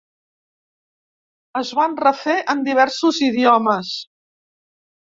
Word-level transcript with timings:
Es 1.61 1.75
van 1.81 1.95
refer 2.05 2.39
en 2.57 2.65
diversos 2.73 3.23
idiomes. 3.31 3.97